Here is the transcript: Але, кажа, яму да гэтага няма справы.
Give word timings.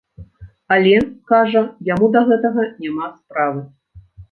Але, 0.75 0.93
кажа, 1.33 1.63
яму 1.93 2.09
да 2.17 2.25
гэтага 2.33 2.67
няма 2.87 3.13
справы. 3.21 3.61